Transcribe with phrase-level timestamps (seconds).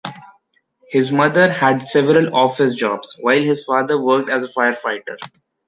[0.89, 5.17] His mother had several office jobs, while his father worked as a firefighter.